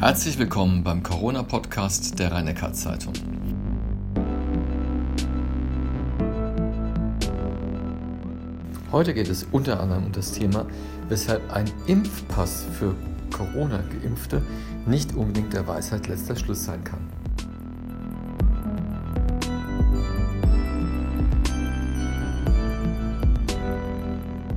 [0.00, 3.12] Herzlich willkommen beim Corona-Podcast der rhein zeitung
[8.92, 10.68] Heute geht es unter anderem um das Thema,
[11.08, 12.94] weshalb ein Impfpass für
[13.32, 14.40] Corona-Geimpfte
[14.86, 17.00] nicht unbedingt der Weisheit letzter Schluss sein kann.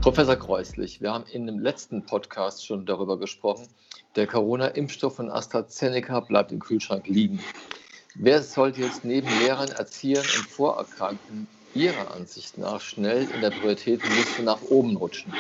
[0.01, 3.67] Professor Kreuslich, wir haben in dem letzten Podcast schon darüber gesprochen,
[4.15, 7.39] der Corona-Impfstoff von AstraZeneca bleibt im Kühlschrank liegen.
[8.15, 14.43] Wer sollte jetzt neben Lehrern, Erziehern und Vorerkrankten Ihrer Ansicht nach schnell in der Prioritätenliste
[14.43, 15.33] nach oben rutschen?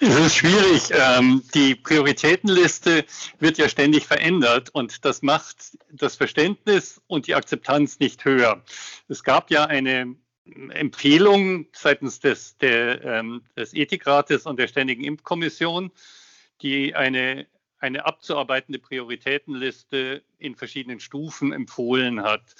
[0.00, 0.90] Es ist schwierig.
[0.90, 3.04] Ähm, die Prioritätenliste
[3.38, 8.62] wird ja ständig verändert und das macht das Verständnis und die Akzeptanz nicht höher.
[9.08, 10.16] Es gab ja eine
[10.70, 15.92] Empfehlung seitens des, der, ähm, des Ethikrates und der Ständigen Impfkommission,
[16.62, 17.46] die eine,
[17.78, 22.54] eine abzuarbeitende Prioritätenliste in verschiedenen Stufen empfohlen hat.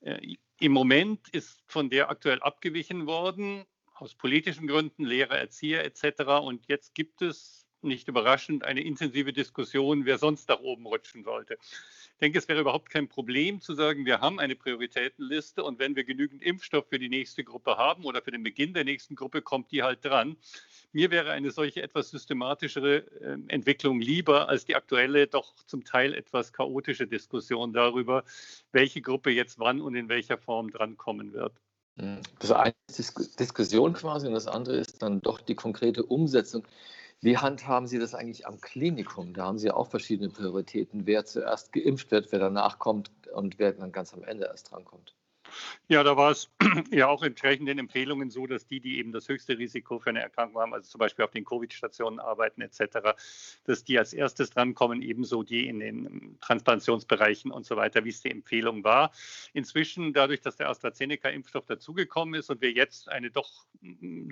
[0.00, 6.22] Äh, Im Moment ist von der aktuell abgewichen worden, aus politischen Gründen, Lehrer, Erzieher etc.
[6.42, 11.58] Und jetzt gibt es, nicht überraschend, eine intensive Diskussion, wer sonst nach oben rutschen sollte.
[12.20, 16.04] Denke, es wäre überhaupt kein Problem zu sagen, wir haben eine Prioritätenliste und wenn wir
[16.04, 19.72] genügend Impfstoff für die nächste Gruppe haben oder für den Beginn der nächsten Gruppe, kommt
[19.72, 20.36] die halt dran.
[20.92, 26.14] Mir wäre eine solche etwas systematischere ähm, Entwicklung lieber als die aktuelle, doch zum Teil
[26.14, 28.24] etwas chaotische Diskussion darüber,
[28.70, 31.60] welche Gruppe jetzt wann und in welcher Form drankommen wird.
[31.98, 32.20] Hm.
[32.38, 36.64] Das eine ist Diskussion quasi und das andere ist dann doch die konkrete Umsetzung.
[37.24, 39.32] Wie handhaben Sie das eigentlich am Klinikum?
[39.32, 43.72] Da haben Sie auch verschiedene Prioritäten, wer zuerst geimpft wird, wer danach kommt und wer
[43.72, 45.14] dann ganz am Ende erst drankommt.
[45.88, 46.50] Ja, da war es
[46.90, 50.22] ja auch entsprechend den Empfehlungen so, dass die, die eben das höchste Risiko für eine
[50.22, 53.14] Erkrankung haben, also zum Beispiel auf den Covid-Stationen arbeiten etc.,
[53.64, 58.22] dass die als erstes drankommen, ebenso die in den Transplantationsbereichen und so weiter, wie es
[58.22, 59.12] die Empfehlung war.
[59.52, 63.66] Inzwischen, dadurch, dass der AstraZeneca-Impfstoff dazugekommen ist und wir jetzt eine doch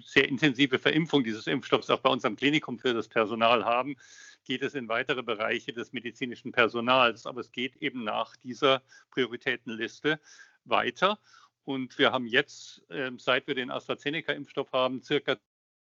[0.04, 3.96] sehr intensive Verimpfung dieses Impfstoffs auch bei unserem Klinikum für das Personal haben,
[4.44, 7.26] geht es in weitere Bereiche des medizinischen Personals.
[7.26, 10.20] Aber es geht eben nach dieser Prioritätenliste
[10.64, 11.18] weiter.
[11.64, 15.36] Und wir haben jetzt, ähm, seit wir den AstraZeneca-Impfstoff haben, circa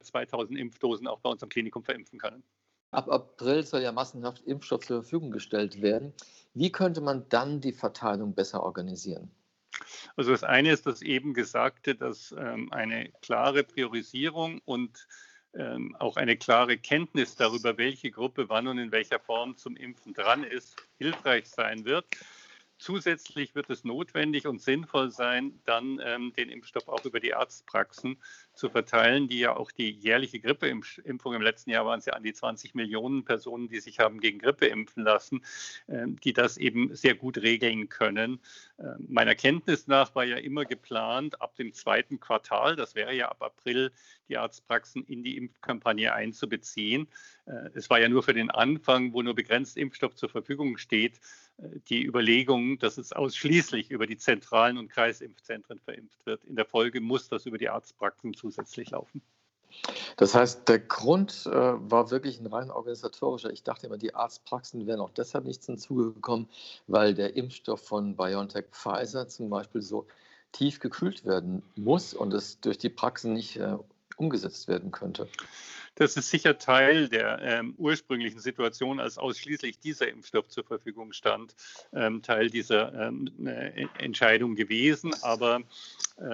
[0.02, 2.44] 2000 Impfdosen auch bei unserem Klinikum verimpfen können.
[2.91, 6.13] Ab April soll ja massenhaft Impfstoff zur Verfügung gestellt werden.
[6.53, 9.31] Wie könnte man dann die Verteilung besser organisieren?
[10.16, 15.07] Also das eine ist das eben Gesagte, dass ähm, eine klare Priorisierung und
[15.53, 20.13] ähm, auch eine klare Kenntnis darüber, welche Gruppe wann und in welcher Form zum Impfen
[20.13, 22.06] dran ist, hilfreich sein wird.
[22.78, 28.18] Zusätzlich wird es notwendig und sinnvoll sein, dann ähm, den Impfstoff auch über die Arztpraxen
[28.53, 32.24] zu verteilen, die ja auch die jährliche Grippeimpfung im letzten Jahr waren es ja an
[32.24, 35.41] die 20 Millionen Personen, die sich haben gegen Grippe impfen lassen,
[35.88, 38.41] äh, die das eben sehr gut regeln können.
[38.78, 43.30] Äh, meiner Kenntnis nach war ja immer geplant, ab dem zweiten Quartal, das wäre ja
[43.30, 43.92] ab April,
[44.28, 47.07] die Arztpraxen in die Impfkampagne einzubeziehen.
[47.46, 51.19] Äh, es war ja nur für den Anfang, wo nur begrenzt Impfstoff zur Verfügung steht,
[51.58, 56.44] die Überlegung, dass es ausschließlich über die zentralen und Kreisimpfzentren verimpft wird.
[56.46, 59.22] In der Folge muss das über die Arztpraxen zusätzlich laufen.
[60.18, 63.52] Das heißt, der Grund äh, war wirklich ein rein organisatorischer.
[63.52, 66.48] Ich dachte immer, die Arztpraxen wären auch deshalb nicht hinzugekommen,
[66.88, 70.08] weil der Impfstoff von BioNTech Pfizer zum Beispiel so
[70.54, 73.78] tief gekühlt werden muss und es durch die Praxen nicht äh,
[74.16, 75.28] umgesetzt werden könnte.
[75.95, 81.56] Das ist sicher Teil der ähm, ursprünglichen Situation, als ausschließlich dieser Impfstoff zur Verfügung stand,
[81.94, 85.13] ähm, Teil dieser ähm, äh, Entscheidung gewesen.
[85.22, 85.61] Aber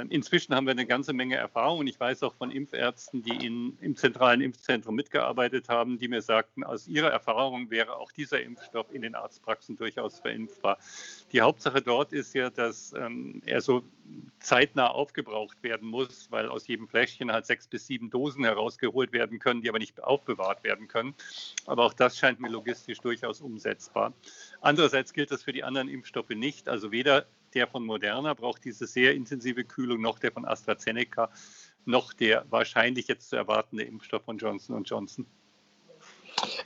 [0.09, 3.95] inzwischen haben wir eine ganze Menge Erfahrung ich weiß auch von Impfärzten, die in, im
[3.95, 9.01] zentralen Impfzentrum mitgearbeitet haben, die mir sagten, aus ihrer Erfahrung wäre auch dieser Impfstoff in
[9.01, 10.77] den Arztpraxen durchaus verimpfbar.
[11.31, 13.83] Die Hauptsache dort ist ja, dass ähm, er so
[14.39, 19.39] zeitnah aufgebraucht werden muss, weil aus jedem Fläschchen halt sechs bis sieben Dosen herausgeholt werden
[19.39, 21.15] können, die aber nicht aufbewahrt werden können.
[21.65, 24.13] Aber auch das scheint mir logistisch durchaus umsetzbar.
[24.59, 26.69] Andererseits gilt das für die anderen Impfstoffe nicht.
[26.69, 31.29] Also weder der von Moderna braucht diese sehr intensive Kühlung, noch der von AstraZeneca,
[31.85, 35.25] noch der wahrscheinlich jetzt zu erwartende Impfstoff von Johnson Johnson.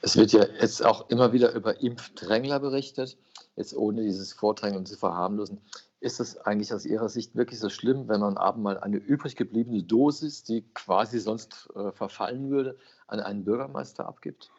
[0.02, 3.18] Es wird ja jetzt auch immer wieder über Impfdrängler berichtet,
[3.56, 5.60] jetzt ohne dieses Vordrängeln zu verharmlosen.
[6.00, 9.36] Ist es eigentlich aus Ihrer Sicht wirklich so schlimm, wenn man abend mal eine übrig
[9.36, 12.78] gebliebene Dosis, die quasi sonst äh, verfallen würde,
[13.08, 14.52] an einen Bürgermeister abgibt?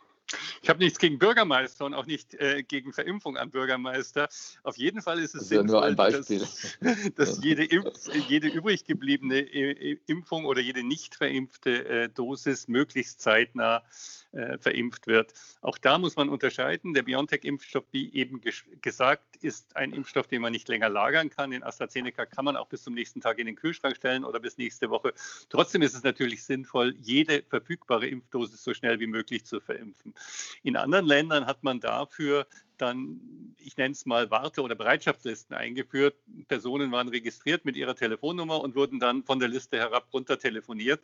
[0.62, 4.28] Ich habe nichts gegen Bürgermeister und auch nicht äh, gegen Verimpfung an Bürgermeister.
[4.64, 6.26] Auf jeden Fall ist es sinnvoll, dass,
[7.14, 13.20] dass, jede, Impf, jede übrig gebliebene äh, Impfung oder jede nicht verimpfte äh, Dosis möglichst
[13.20, 13.84] zeitnah
[14.32, 15.32] äh, verimpft wird.
[15.60, 16.94] Auch da muss man unterscheiden.
[16.94, 18.40] Der BioNTech-Impfstoff, wie eben
[18.82, 21.52] gesagt, ist ein Impfstoff, den man nicht länger lagern kann.
[21.52, 24.58] Den AstraZeneca kann man auch bis zum nächsten Tag in den Kühlschrank stellen oder bis
[24.58, 25.14] nächste Woche.
[25.48, 30.14] Trotzdem ist es natürlich sinnvoll, jede verfügbare Impfdosis so schnell wie möglich zu verimpfen.
[30.62, 32.46] In anderen Ländern hat man dafür
[32.78, 36.16] dann, ich nenne es mal, Warte- oder Bereitschaftslisten eingeführt.
[36.48, 41.00] Personen waren registriert mit ihrer Telefonnummer und wurden dann von der Liste herab runter telefoniert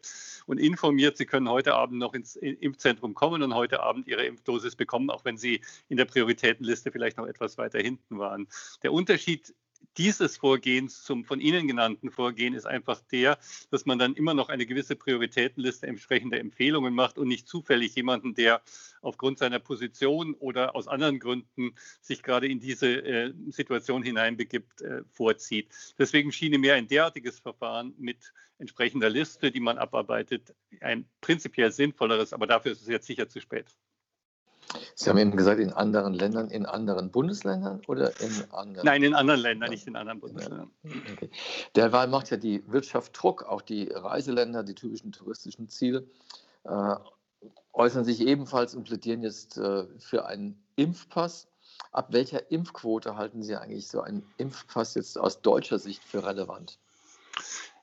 [0.46, 4.76] und informiert, sie können heute Abend noch ins Impfzentrum kommen und heute Abend ihre Impfdosis
[4.76, 8.48] bekommen, auch wenn sie in der Prioritätenliste vielleicht noch etwas weiter hinten waren.
[8.82, 9.54] Der Unterschied
[9.96, 13.38] dieses Vorgehens zum von Ihnen genannten Vorgehen ist einfach der,
[13.70, 18.34] dass man dann immer noch eine gewisse Prioritätenliste entsprechender Empfehlungen macht und nicht zufällig jemanden,
[18.34, 18.62] der
[19.00, 25.02] aufgrund seiner Position oder aus anderen Gründen sich gerade in diese äh, Situation hineinbegibt, äh,
[25.12, 25.68] vorzieht.
[25.98, 32.32] Deswegen schien mir ein derartiges Verfahren mit entsprechender Liste, die man abarbeitet, ein prinzipiell sinnvolleres,
[32.32, 33.76] aber dafür ist es jetzt sicher zu spät.
[34.94, 38.86] Sie haben eben gesagt, in anderen Ländern, in anderen Bundesländern oder in anderen?
[38.86, 40.70] Nein, in anderen Ländern, nicht in anderen Bundesländern.
[40.84, 41.30] Okay.
[41.74, 46.06] Derweil macht ja die Wirtschaft Druck, auch die Reiseländer, die typischen touristischen Ziele,
[46.64, 46.96] äh,
[47.72, 51.48] äußern sich ebenfalls und plädieren jetzt äh, für einen Impfpass.
[51.90, 56.78] Ab welcher Impfquote halten Sie eigentlich so einen Impfpass jetzt aus deutscher Sicht für relevant?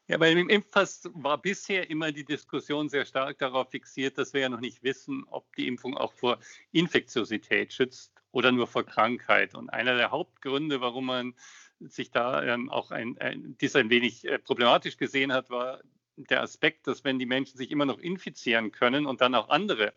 [0.09, 4.41] Ja, bei dem Impfpass war bisher immer die Diskussion sehr stark darauf fixiert, dass wir
[4.41, 6.39] ja noch nicht wissen, ob die Impfung auch vor
[6.71, 9.53] Infektiosität schützt oder nur vor Krankheit.
[9.53, 11.35] Und einer der Hauptgründe, warum man
[11.79, 15.79] sich da ähm, auch ein, ein, dies ein wenig äh, problematisch gesehen hat, war
[16.15, 19.93] der Aspekt, dass wenn die Menschen sich immer noch infizieren können und dann auch andere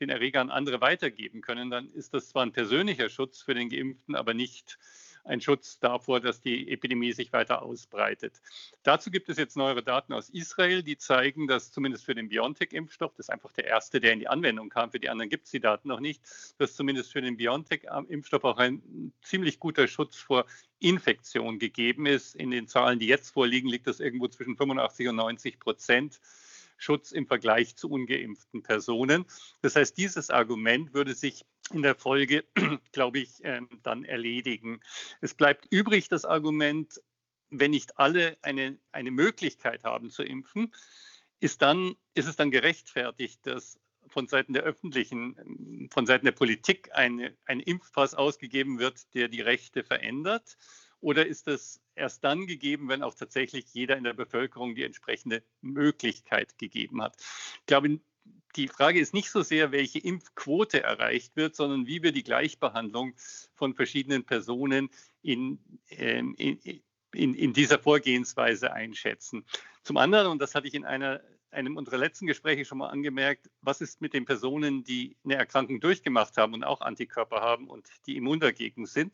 [0.00, 3.68] den Erreger an andere weitergeben können, dann ist das zwar ein persönlicher Schutz für den
[3.68, 4.80] Geimpften, aber nicht
[5.24, 8.40] ein Schutz davor, dass die Epidemie sich weiter ausbreitet.
[8.82, 13.14] Dazu gibt es jetzt neuere Daten aus Israel, die zeigen, dass zumindest für den BioNTech-Impfstoff,
[13.16, 15.50] das ist einfach der erste, der in die Anwendung kam, für die anderen gibt es
[15.50, 16.22] die Daten noch nicht,
[16.58, 20.44] dass zumindest für den BioNTech-Impfstoff auch ein ziemlich guter Schutz vor
[20.78, 22.34] Infektion gegeben ist.
[22.34, 26.20] In den Zahlen, die jetzt vorliegen, liegt das irgendwo zwischen 85 und 90 Prozent.
[26.76, 29.24] Schutz im Vergleich zu ungeimpften Personen.
[29.62, 32.44] Das heißt, dieses Argument würde sich in der Folge,
[32.92, 34.80] glaube ich, ähm, dann erledigen.
[35.20, 37.00] Es bleibt übrig das Argument,
[37.50, 40.74] wenn nicht alle eine, eine Möglichkeit haben zu impfen,
[41.40, 43.78] ist, dann, ist es dann gerechtfertigt, dass
[44.08, 49.40] von Seiten der öffentlichen, von Seiten der Politik eine, ein Impfpass ausgegeben wird, der die
[49.40, 50.56] Rechte verändert?
[51.00, 55.42] Oder ist das erst dann gegeben, wenn auch tatsächlich jeder in der Bevölkerung die entsprechende
[55.60, 57.16] Möglichkeit gegeben hat?
[57.60, 58.00] Ich glaube,
[58.56, 63.14] die Frage ist nicht so sehr, welche Impfquote erreicht wird, sondern wie wir die Gleichbehandlung
[63.54, 64.90] von verschiedenen Personen
[65.22, 65.58] in,
[65.90, 66.58] ähm, in,
[67.12, 69.44] in, in dieser Vorgehensweise einschätzen.
[69.82, 71.20] Zum anderen, und das hatte ich in einer,
[71.50, 75.80] einem unserer letzten Gespräche schon mal angemerkt, was ist mit den Personen, die eine Erkrankung
[75.80, 79.12] durchgemacht haben und auch Antikörper haben und die immun dagegen sind?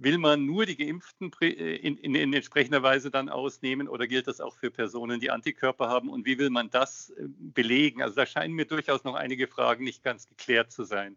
[0.00, 4.28] Will man nur die Geimpften äh, in, in, in, entsprechender Weise dann ausnehmen oder gilt
[4.28, 6.08] das auch für Personen, die Antikörper haben?
[6.08, 8.00] Und wie will man das äh, belegen?
[8.00, 11.16] Also da scheinen mir durchaus noch einige Fragen nicht ganz geklärt zu sein.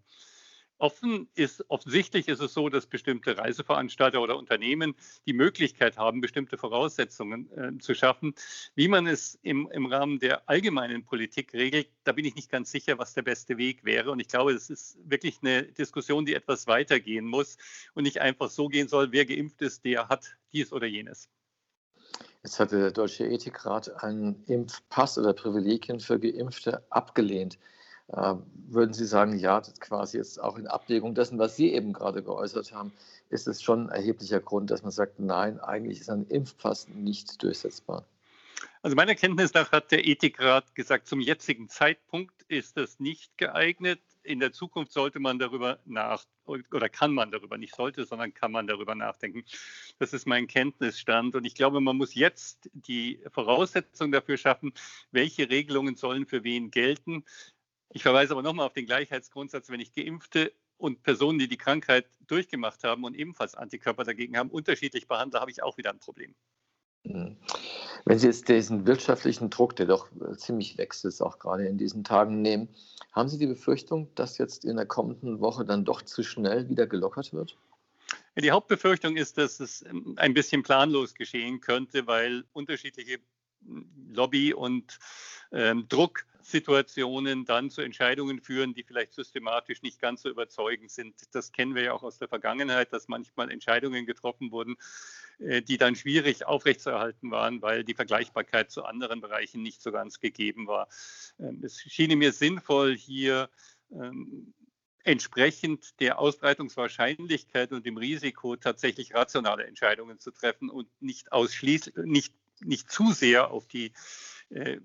[0.82, 4.96] Offen ist, offensichtlich ist es so, dass bestimmte Reiseveranstalter oder Unternehmen
[5.28, 8.34] die Möglichkeit haben, bestimmte Voraussetzungen äh, zu schaffen.
[8.74, 12.72] Wie man es im, im Rahmen der allgemeinen Politik regelt, da bin ich nicht ganz
[12.72, 14.10] sicher, was der beste Weg wäre.
[14.10, 17.58] Und ich glaube, es ist wirklich eine Diskussion, die etwas weitergehen muss
[17.94, 21.30] und nicht einfach so gehen soll, wer geimpft ist, der hat dies oder jenes.
[22.42, 27.60] Jetzt hatte der Deutsche Ethikrat einen Impfpass oder Privilegien für Geimpfte abgelehnt.
[28.14, 28.36] Äh,
[28.68, 32.24] würden Sie sagen, ja, das quasi jetzt auch in Abwägung dessen, was Sie eben gerade
[32.24, 32.92] geäußert haben,
[33.30, 37.42] ist es schon ein erheblicher Grund, dass man sagt, nein, eigentlich ist ein Impfpass nicht
[37.42, 38.06] durchsetzbar?
[38.82, 44.02] Also meiner Kenntnis nach hat der Ethikrat gesagt, zum jetzigen Zeitpunkt ist das nicht geeignet.
[44.24, 48.52] In der Zukunft sollte man darüber nach oder kann man darüber nicht sollte, sondern kann
[48.52, 49.44] man darüber nachdenken.
[50.00, 54.74] Das ist mein Kenntnisstand und ich glaube, man muss jetzt die Voraussetzung dafür schaffen,
[55.12, 57.24] welche Regelungen sollen für wen gelten.
[57.94, 62.08] Ich verweise aber nochmal auf den Gleichheitsgrundsatz, wenn ich Geimpfte und Personen, die die Krankheit
[62.28, 66.34] durchgemacht haben und ebenfalls Antikörper dagegen haben, unterschiedlich behandle, habe ich auch wieder ein Problem.
[67.06, 67.38] Hm.
[68.06, 72.04] Wenn Sie jetzt diesen wirtschaftlichen Druck, der doch ziemlich wächst, ist auch gerade in diesen
[72.04, 72.70] Tagen nehmen,
[73.12, 76.88] haben Sie die Befürchtung, dass jetzt in der kommenden Woche dann doch zu schnell wieder
[76.88, 77.58] gelockert wird?
[78.38, 83.20] Die Hauptbefürchtung ist, dass es ähm, ein bisschen planlos geschehen könnte, weil unterschiedliche
[84.10, 84.98] Lobby und
[85.52, 91.16] ähm, Druck Situationen dann zu Entscheidungen führen, die vielleicht systematisch nicht ganz so überzeugend sind.
[91.34, 94.76] Das kennen wir ja auch aus der Vergangenheit, dass manchmal Entscheidungen getroffen wurden,
[95.40, 100.20] äh, die dann schwierig aufrechtzuerhalten waren, weil die Vergleichbarkeit zu anderen Bereichen nicht so ganz
[100.20, 100.88] gegeben war.
[101.40, 103.50] Ähm, es schien mir sinnvoll, hier
[103.92, 104.54] ähm,
[105.04, 112.34] entsprechend der Ausbreitungswahrscheinlichkeit und dem Risiko tatsächlich rationale Entscheidungen zu treffen und nicht ausschließlich, nicht,
[112.62, 113.94] nicht zu sehr auf die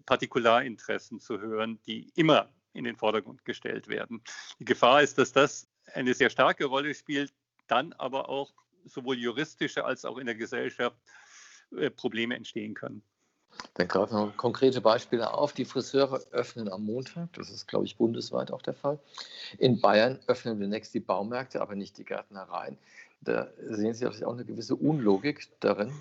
[0.06, 4.22] Partikularinteressen zu hören, die immer in den Vordergrund gestellt werden.
[4.58, 7.32] Die Gefahr ist, dass das eine sehr starke Rolle spielt,
[7.66, 8.52] dann aber auch
[8.84, 10.96] sowohl juristische als auch in der Gesellschaft
[11.76, 13.02] äh, Probleme entstehen können.
[13.74, 15.52] Dann greifen wir konkrete Beispiele auf.
[15.52, 18.98] Die Friseure öffnen am Montag, das ist, glaube ich, bundesweit auch der Fall.
[19.58, 22.76] In Bayern öffnen demnächst die Baumärkte, aber nicht die Gärtnereien.
[23.22, 25.92] Da sehen Sie auch eine gewisse Unlogik darin.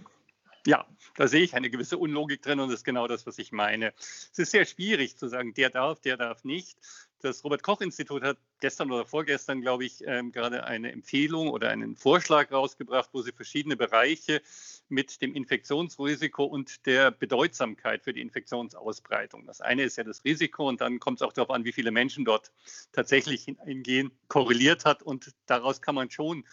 [0.67, 3.51] Ja, da sehe ich eine gewisse Unlogik drin und das ist genau das, was ich
[3.51, 3.93] meine.
[3.97, 6.77] Es ist sehr schwierig zu sagen, der darf, der darf nicht.
[7.21, 12.51] Das Robert-Koch-Institut hat gestern oder vorgestern, glaube ich, ähm, gerade eine Empfehlung oder einen Vorschlag
[12.51, 14.41] rausgebracht, wo sie verschiedene Bereiche
[14.89, 19.45] mit dem Infektionsrisiko und der Bedeutsamkeit für die Infektionsausbreitung.
[19.45, 21.91] Das eine ist ja das Risiko und dann kommt es auch darauf an, wie viele
[21.91, 22.51] Menschen dort
[22.91, 26.43] tatsächlich hineingehen, korreliert hat und daraus kann man schon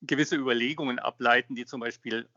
[0.00, 2.28] gewisse Überlegungen ableiten, die zum Beispiel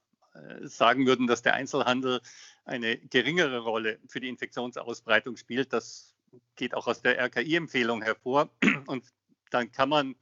[0.61, 2.21] sagen würden, dass der Einzelhandel
[2.65, 5.73] eine geringere Rolle für die Infektionsausbreitung spielt.
[5.73, 6.15] Das
[6.55, 8.49] geht auch aus der RKI-Empfehlung hervor.
[8.87, 9.05] Und
[9.51, 10.15] dann kann man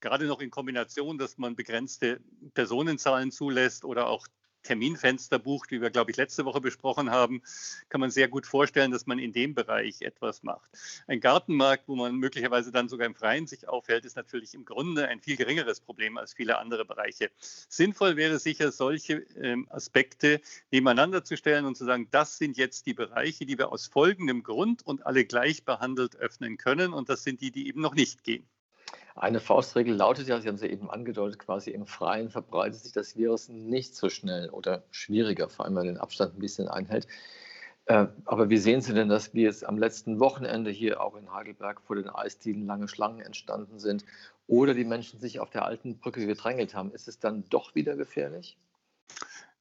[0.00, 2.20] gerade noch in Kombination, dass man begrenzte
[2.54, 4.26] Personenzahlen zulässt oder auch
[4.62, 7.42] Terminfenster bucht, wie wir, glaube ich, letzte Woche besprochen haben,
[7.88, 10.70] kann man sehr gut vorstellen, dass man in dem Bereich etwas macht.
[11.06, 15.08] Ein Gartenmarkt, wo man möglicherweise dann sogar im Freien sich aufhält, ist natürlich im Grunde
[15.08, 17.30] ein viel geringeres Problem als viele andere Bereiche.
[17.68, 20.40] Sinnvoll wäre sicher, solche ähm, Aspekte
[20.70, 24.42] nebeneinander zu stellen und zu sagen, das sind jetzt die Bereiche, die wir aus folgendem
[24.42, 28.24] Grund und alle gleich behandelt öffnen können und das sind die, die eben noch nicht
[28.24, 28.46] gehen.
[29.14, 32.92] Eine Faustregel lautet ja, Sie haben es ja eben angedeutet, quasi im Freien verbreitet sich
[32.92, 36.68] das Virus nicht so schnell oder schwieriger, vor allem wenn man den Abstand ein bisschen
[36.68, 37.06] einhält.
[37.86, 41.32] Äh, aber wie sehen Sie denn das, wie es am letzten Wochenende hier auch in
[41.32, 44.04] Heidelberg vor den Eisdielen lange Schlangen entstanden sind
[44.46, 46.92] oder die Menschen sich auf der alten Brücke gedrängelt haben?
[46.92, 48.56] Ist es dann doch wieder gefährlich?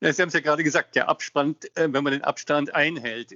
[0.03, 3.36] Ja, Sie haben es ja gerade gesagt, der Abstand, äh, wenn man den Abstand einhält,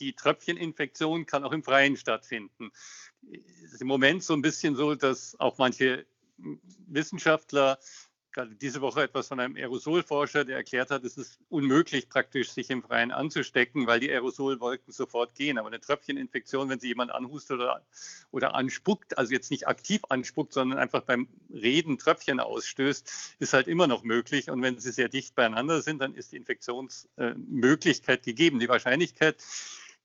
[0.00, 2.72] die Tröpfcheninfektion kann auch im Freien stattfinden.
[3.62, 6.04] Ist im Moment so ein bisschen so, dass auch manche
[6.88, 7.78] Wissenschaftler,
[8.40, 12.70] gerade diese Woche etwas von einem Aerosolforscher, der erklärt hat, es ist unmöglich praktisch, sich
[12.70, 15.58] im Freien anzustecken, weil die Aerosolwolken sofort gehen.
[15.58, 17.84] Aber eine Tröpfcheninfektion, wenn sie jemand anhustet oder,
[18.30, 23.68] oder anspuckt, also jetzt nicht aktiv anspuckt, sondern einfach beim Reden Tröpfchen ausstößt, ist halt
[23.68, 24.50] immer noch möglich.
[24.50, 28.58] Und wenn sie sehr dicht beieinander sind, dann ist die Infektionsmöglichkeit gegeben.
[28.58, 29.36] Die Wahrscheinlichkeit,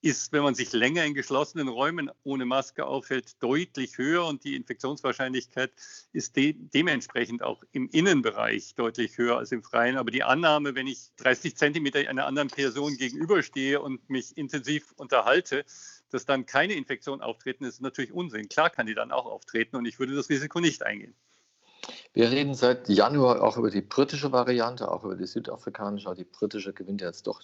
[0.02, 4.56] ist, wenn man sich länger in geschlossenen Räumen ohne Maske aufhält, deutlich höher und die
[4.56, 5.72] Infektionswahrscheinlichkeit
[6.14, 9.98] ist de dementsprechend auch im Innenbereich deutlich höher als im Freien.
[9.98, 15.66] Aber die Annahme, wenn ich 30 Zentimeter einer anderen Person gegenüberstehe und mich intensiv unterhalte,
[16.12, 18.48] dass dann keine Infektion auftreten, ist natürlich Unsinn.
[18.48, 21.16] Klar kann die dann auch auftreten und ich würde das Risiko nicht eingehen.
[22.14, 26.14] Wir reden seit Januar auch über die britische Variante, auch über die südafrikanische.
[26.16, 27.42] Die britische gewinnt jetzt doch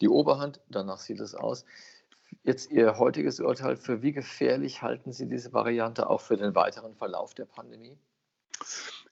[0.00, 0.60] die Oberhand.
[0.68, 1.64] Danach sieht es aus.
[2.44, 6.94] Jetzt Ihr heutiges Urteil, für wie gefährlich halten Sie diese Variante auch für den weiteren
[6.94, 7.98] Verlauf der Pandemie?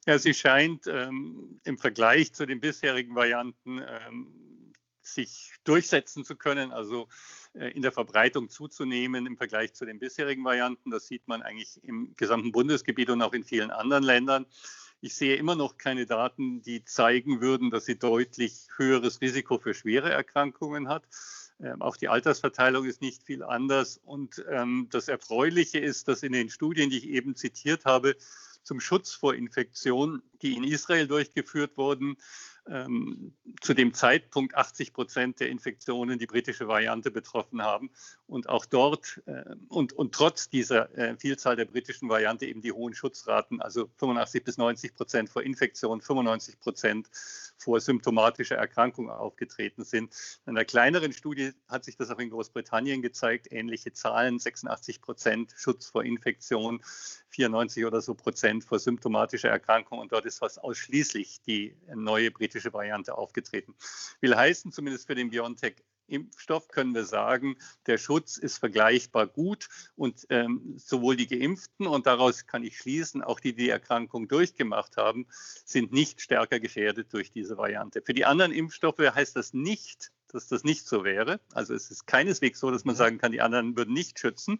[0.07, 6.73] Ja, sie scheint ähm, im Vergleich zu den bisherigen Varianten ähm, sich durchsetzen zu können,
[6.73, 7.09] also
[7.55, 10.91] äh, in der Verbreitung zuzunehmen im Vergleich zu den bisherigen Varianten.
[10.91, 14.47] Das sieht man eigentlich im gesamten Bundesgebiet und auch in vielen anderen Ländern.
[15.01, 19.73] Ich sehe immer noch keine Daten, die zeigen würden, dass sie deutlich höheres Risiko für
[19.73, 21.05] schwere Erkrankungen hat.
[21.61, 24.01] Ähm, auch die Altersverteilung ist nicht viel anders.
[24.05, 28.17] Und ähm, das Erfreuliche ist, dass in den Studien, die ich eben zitiert habe,
[28.65, 32.17] zum Schutz vor Infektion, die in Israel durchgeführt wurden,
[32.71, 37.91] ähm, zu dem Zeitpunkt 80 Prozent der Infektionen die britische Variante betroffen haben
[38.27, 42.73] und auch dort äh, und, und trotz dieser äh, Vielzahl der britischen Variante eben die
[42.73, 47.09] hohen Schutzraten, also 85 bis 90 Prozent vor Infektion, 95 Prozent
[47.59, 50.15] vor symptomatischer Erkrankung aufgetreten sind.
[50.47, 55.55] In einer kleineren Studie hat sich das auch in Großbritannien gezeigt, ähnliche Zahlen, 86 Prozent
[55.57, 56.81] Schutz vor Infektion,
[57.31, 62.73] 94 oder so Prozent vor symptomatischer Erkrankung und dort ist fast ausschließlich die neue britische
[62.73, 63.75] Variante aufgetreten.
[64.21, 65.77] Will heißen, zumindest für den BioNTech
[66.09, 72.07] Impfstoff können wir sagen, der Schutz ist vergleichbar gut und ähm, sowohl die Geimpften und
[72.07, 75.27] daraus kann ich schließen, auch die, die die Erkrankung durchgemacht haben,
[75.67, 78.01] sind nicht stärker gefährdet durch diese Variante.
[78.01, 81.39] Für die anderen Impfstoffe heißt das nicht, dass das nicht so wäre.
[81.53, 84.59] Also es ist keineswegs so, dass man sagen kann, die anderen würden nicht schützen.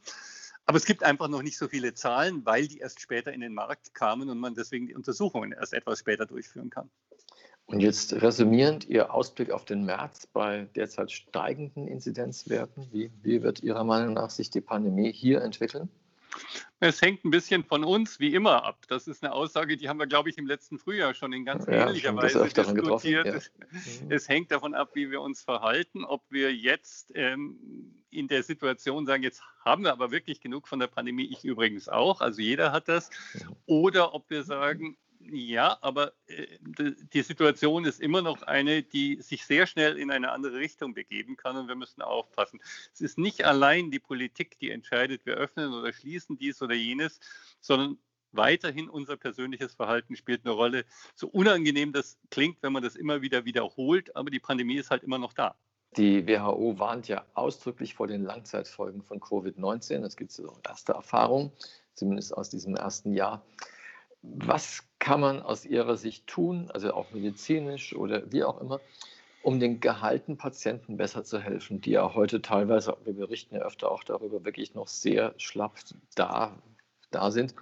[0.67, 3.55] Aber es gibt einfach noch nicht so viele Zahlen, weil die erst später in den
[3.55, 6.91] Markt kamen und man deswegen die Untersuchungen erst etwas später durchführen kann.
[7.69, 12.89] Und jetzt resümierend Ihr Ausblick auf den März bei derzeit steigenden Inzidenzwerten.
[12.93, 15.91] Wie, wie wird Ihrer Meinung nach sich die Pandemie hier entwickeln?
[16.81, 18.79] Es hängt ein bisschen von uns wie immer ab.
[18.89, 21.67] Das ist eine Aussage, die haben wir, glaube ich, im letzten Frühjahr schon in ganz
[21.67, 23.27] ja, ähnlicher Weise diskutiert.
[23.27, 23.35] Ja.
[23.35, 24.11] Mhm.
[24.11, 27.59] Es hängt davon ab, wie wir uns verhalten, ob wir jetzt ähm,
[28.11, 31.89] in der Situation sagen, jetzt haben wir aber wirklich genug von der Pandemie, ich übrigens
[31.91, 33.11] auch, also jeder hat das,
[33.67, 34.97] oder ob wir sagen,
[35.31, 40.33] ja, aber äh, die Situation ist immer noch eine, die sich sehr schnell in eine
[40.33, 42.61] andere Richtung begeben kann und wir müssen aufpassen.
[42.93, 47.21] Es ist nicht allein die Politik, die entscheidet, wir öffnen oder schließen dies oder jenes,
[47.61, 47.99] sondern
[48.33, 50.85] weiterhin unser persönliches Verhalten spielt eine Rolle.
[51.15, 55.03] So unangenehm das klingt, wenn man das immer wieder wiederholt, aber die Pandemie ist halt
[55.03, 55.57] immer noch da.
[55.97, 60.05] Die WHO warnt ja ausdrücklich vor den Langzeitfolgen von Covid-19.
[60.05, 61.51] Es gibt so erste Erfahrungen,
[61.95, 63.43] zumindest aus diesem ersten Jahr.
[64.23, 68.81] Was kann man aus Ihrer Sicht tun, also auch medizinisch oder wie auch immer,
[69.43, 73.91] um den gehaltenen Patienten besser zu helfen, die ja heute teilweise, wir berichten ja öfter
[73.91, 75.77] auch darüber, wirklich noch sehr schlapp
[76.15, 76.61] da,
[77.11, 77.55] da sind,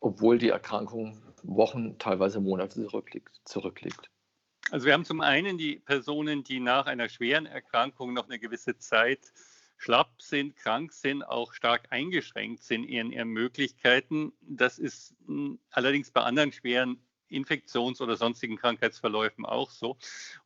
[0.00, 3.40] obwohl die Erkrankung Wochen, teilweise Monate zurückliegt.
[3.44, 4.10] zurückliegt.
[4.70, 8.76] Also wir haben zum einen die Personen, die nach einer schweren Erkrankung noch eine gewisse
[8.78, 9.20] Zeit
[9.76, 14.32] schlapp sind, krank sind, auch stark eingeschränkt sind in ihren Möglichkeiten.
[14.40, 19.96] Das ist hm, allerdings bei anderen schweren Infektions- oder sonstigen Krankheitsverläufen auch so.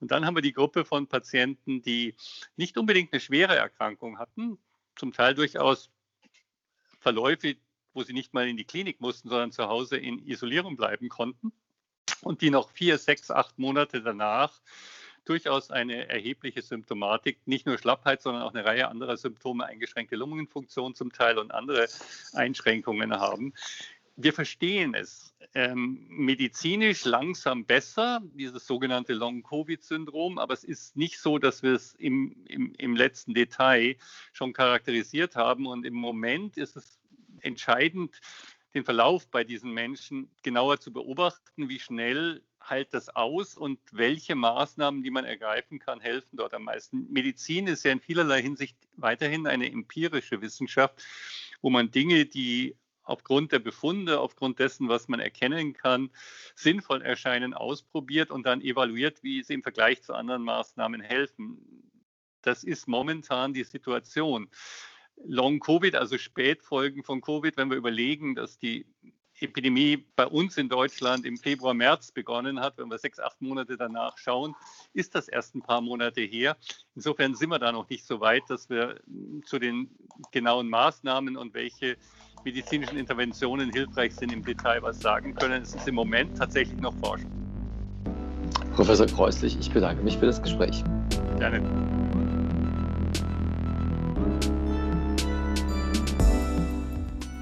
[0.01, 2.15] Und dann haben wir die Gruppe von Patienten, die
[2.57, 4.59] nicht unbedingt eine schwere Erkrankung hatten,
[4.97, 5.91] zum Teil durchaus
[7.01, 7.57] Verläufe,
[7.93, 11.53] wo sie nicht mal in die Klinik mussten, sondern zu Hause in Isolierung bleiben konnten
[12.23, 14.61] und die noch vier, sechs, acht Monate danach
[15.31, 20.97] durchaus eine erhebliche Symptomatik, nicht nur Schlappheit, sondern auch eine Reihe anderer Symptome, eingeschränkte Lungenfunktion
[20.97, 21.87] zum Teil und andere
[22.33, 23.55] Einschränkungen haben.
[24.17, 31.39] Wir verstehen es ähm, medizinisch langsam besser, dieses sogenannte Long-Covid-Syndrom, aber es ist nicht so,
[31.39, 33.97] dass wir es im, im, im letzten Detail
[34.33, 35.67] schon charakterisiert haben.
[35.67, 36.99] Und im Moment ist es
[37.41, 38.21] entscheidend,
[38.75, 44.35] den Verlauf bei diesen Menschen genauer zu beobachten, wie schnell halt das aus und welche
[44.35, 47.11] Maßnahmen, die man ergreifen kann, helfen dort am meisten.
[47.11, 51.03] Medizin ist ja in vielerlei Hinsicht weiterhin eine empirische Wissenschaft,
[51.63, 56.11] wo man Dinge, die aufgrund der Befunde, aufgrund dessen, was man erkennen kann,
[56.55, 61.91] sinnvoll erscheinen, ausprobiert und dann evaluiert, wie sie im Vergleich zu anderen Maßnahmen helfen.
[62.43, 64.49] Das ist momentan die Situation.
[65.25, 68.87] Long-Covid, also Spätfolgen von Covid, wenn wir überlegen, dass die
[69.43, 73.77] Epidemie bei uns in Deutschland im Februar, März begonnen hat, wenn wir sechs, acht Monate
[73.77, 74.55] danach schauen,
[74.93, 76.57] ist das erst ein paar Monate her.
[76.95, 79.01] Insofern sind wir da noch nicht so weit, dass wir
[79.45, 79.91] zu den
[80.33, 81.97] genauen Maßnahmen und welche
[82.45, 85.63] medizinischen Interventionen hilfreich sind im Detail was sagen können.
[85.63, 87.31] Es ist im Moment tatsächlich noch Forschung.
[88.75, 90.83] Professor Kreuslich, ich bedanke mich für das Gespräch.
[91.39, 92.20] Gerne.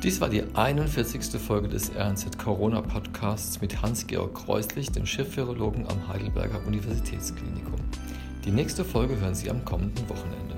[0.09, 1.39] Dies war die 41.
[1.39, 7.79] Folge des RNZ Corona Podcasts mit Hans-Georg Kreuslich, dem Chefvirologen am Heidelberger Universitätsklinikum.
[8.43, 10.58] Die nächste Folge hören Sie am kommenden Wochenende.